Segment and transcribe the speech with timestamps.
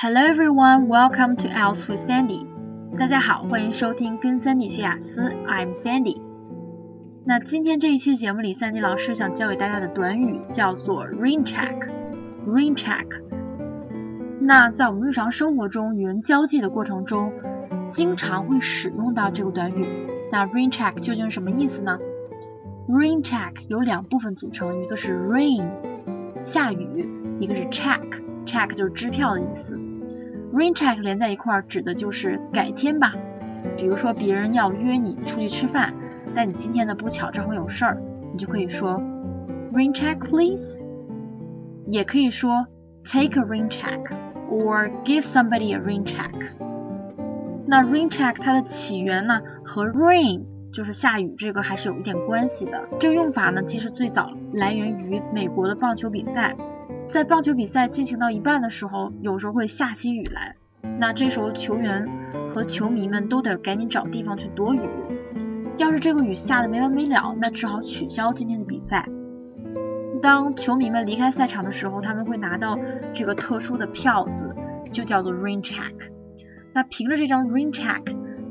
[0.00, 2.46] Hello everyone, welcome to Else with Sandy.
[2.96, 5.22] 大家好，欢迎收听跟 Sandy 学雅思。
[5.44, 6.22] I'm Sandy.
[7.24, 11.90] 那今天这一期节目里，Sandy 老师想教给大家的短语叫做 rain check。
[12.46, 13.08] rain check。
[14.40, 17.32] 那在我们日常生活中与人交际的过程中，
[17.90, 19.84] 经常会使用到这个短语。
[20.30, 21.98] 那 rain check 究竟是什么意思呢
[22.88, 25.66] ？rain check 由两部分组成，一个是 rain
[26.44, 27.08] 下雨，
[27.40, 29.76] 一个是 check，check 就是支票的意思。
[30.52, 33.14] Rain check 连在一块儿指的就是改天吧。
[33.76, 35.94] 比如说别人要约你出去吃饭，
[36.34, 38.00] 但你今天呢不巧正好有事儿，
[38.32, 39.00] 你就可以说
[39.72, 40.86] rain check please。
[41.86, 42.66] 也可以说
[43.02, 43.98] take a rain check
[44.50, 46.30] or give somebody a rain check。
[47.66, 50.42] 那 rain check 它的起源呢和 rain
[50.72, 52.88] 就是下雨这个还是有一点关系的。
[53.00, 56.56] 这个用法呢其实最早来源于美国的棒球比赛，
[57.08, 60.56] 在棒球比赛进行到一半的时候，有时候会下起雨来，
[60.98, 62.06] 那这时候球员
[62.52, 64.80] 和球迷们都得赶紧找地方去躲雨。
[65.78, 69.08] 要是这个雨下的没完没了，那只好取消今天的比赛。
[70.20, 72.78] 当球迷们离开赛场的时候，他们会拿到
[73.14, 74.54] 这个特殊的票子，
[74.92, 75.94] 就叫做 rain check。
[76.74, 78.02] 那凭着这张 rain check，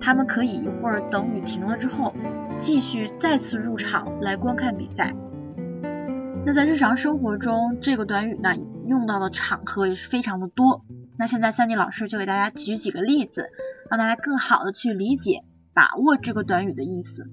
[0.00, 2.14] 他们可以一会儿等雨停了之后，
[2.56, 5.14] 继续再次入场来观看比赛。
[6.46, 8.54] 那在日常生活中，这个短语呢
[8.86, 10.84] 用到的场合也是非常的多。
[11.18, 13.48] 那现在三 D 老师就给大家举几个例子，
[13.90, 15.42] 让大家更好的去理解、
[15.74, 17.28] 把握这个短语的意思。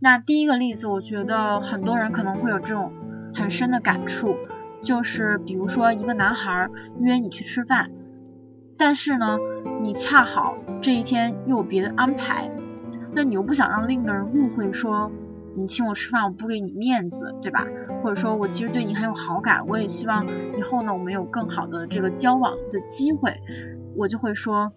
[0.00, 2.90] 那第一个例子，我觉得很多人可能会有这种
[3.34, 4.34] 很深的感触，
[4.82, 7.90] 就是比如说一个男孩约你去吃饭，
[8.78, 9.36] 但是呢，
[9.82, 12.50] 你恰好这一天又有别的安排，
[13.12, 15.12] 那你又不想让另一个人误会说
[15.56, 17.66] 你请我吃饭我不给你面子，对吧？
[18.02, 23.40] 或者说我其实对你很有好感，我也希望以后呢我们有更好的这个交往的机会，
[23.96, 24.72] 我就会说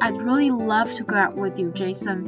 [0.00, 2.24] ，I'd really love to go out with you, Jason.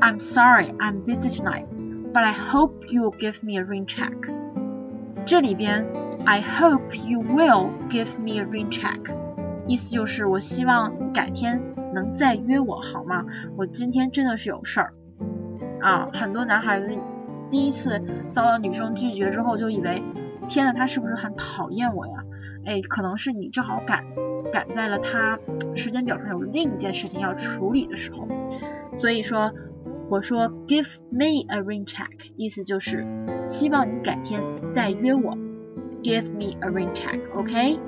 [0.00, 1.66] I'm sorry, I'm busy tonight,
[2.12, 4.12] but I hope you'll give me a rain check.
[5.24, 5.86] 这里边
[6.26, 9.00] I hope you will give me a rain check，
[9.66, 11.62] 意思就是我希望你改天
[11.94, 13.24] 能再约我好吗？
[13.56, 14.92] 我今天真的是有事儿
[15.86, 16.08] 啊！
[16.12, 16.88] 很多男孩子
[17.48, 18.02] 第一次
[18.32, 20.02] 遭到女生拒绝之后，就以为
[20.48, 22.24] 天呐，他是不是很讨厌我呀？
[22.66, 24.04] 哎，可能是你正好赶
[24.52, 25.38] 赶在了他
[25.76, 28.26] 时间表上有另一件事情要处理的时候，
[28.92, 29.52] 所以说。
[30.08, 33.04] 我说 give me a rain check，意思就是
[33.44, 34.40] 希望你改天
[34.72, 35.36] 再约我。
[36.00, 37.80] Give me a rain check，OK？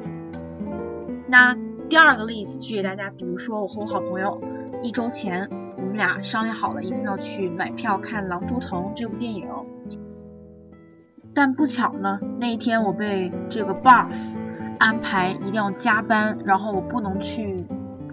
[1.29, 1.55] 那
[1.89, 4.43] 第二个例子举给大家，比如说我和我好朋友
[4.83, 5.49] 一周前，
[5.79, 9.51] 我们俩商量好了一定要去买票看《狼图腾》这部电影，
[11.35, 14.41] 但不巧呢，那一天我被这个 boss
[14.79, 17.65] 安排一定要加班，然后我不能去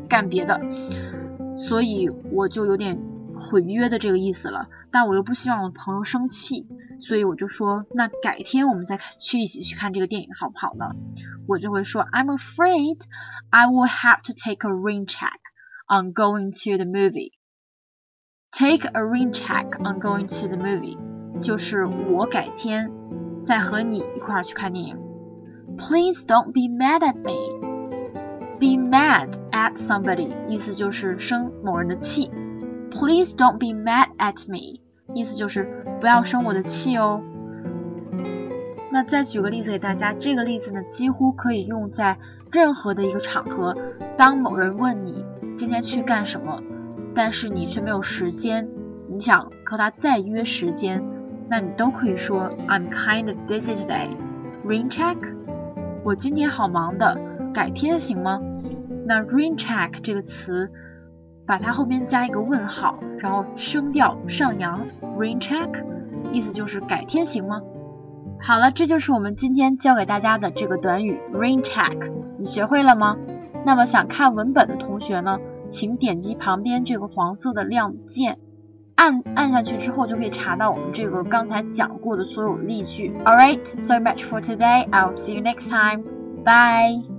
[0.08, 0.62] 干别的，
[1.58, 2.98] 所以我就有点。
[3.38, 6.66] 毁约的这个意思了，但我又不希望我朋友生气，
[7.02, 10.96] 所以我就说，那改天我们再去一起去看这个电影好不好呢？
[11.46, 13.02] 我就会说，I'm afraid
[13.50, 15.38] I will have to take a rain check
[15.90, 17.34] on going to the movie.
[18.58, 20.98] Take a rain check on going to the movie，
[21.42, 22.90] 就是我改天
[23.46, 24.98] 再和你一块儿去看电影。
[25.78, 27.34] Please don't be mad at me.
[28.58, 32.32] Be mad at somebody，意思就是生某人的气。
[32.92, 34.80] Please don't be mad at me，
[35.14, 35.68] 意思就是
[36.00, 37.22] 不要生我的气哦。
[38.90, 42.18] 那再举个例子给大家，这个例子呢几乎可以用在
[42.54, 43.76] 任何的一个场合。
[44.16, 45.26] 当某人问你
[45.58, 46.62] 今天去干什么，
[47.16, 48.68] 但是你却没有时间，
[49.10, 51.04] 你想和他再约时间，
[51.50, 54.10] 那你都可以说 I'm kind of busy today.
[54.66, 55.18] Rain check，
[56.04, 57.18] 我今天好忙的，
[57.54, 58.42] 改天行吗？
[59.08, 60.70] 那 rain check 这个词。
[61.48, 65.70] 把它后边加一个问号，然后声调上扬，rain check，
[66.32, 67.62] 意思就是改天行吗？
[68.42, 73.18] 好了，这就是我们今天教给大家的这个短语 rain check，你学会了吗？
[73.64, 75.38] 那么想看文本的同学呢，
[75.70, 78.38] 请点击旁边这个黄色的亮键，
[78.96, 83.12] 按按下去之后就可以查到我们这个刚才讲过的所有例句。
[83.26, 84.88] All right, so much for today.
[84.90, 86.04] I'll see you next time.
[86.44, 87.15] Bye.